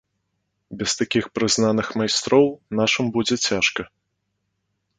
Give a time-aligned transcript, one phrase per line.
[0.79, 2.45] Без такіх прызнаных майстроў
[2.79, 3.81] нашым будзе цяжка.